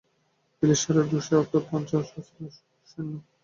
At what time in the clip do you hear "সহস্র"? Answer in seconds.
2.09-2.37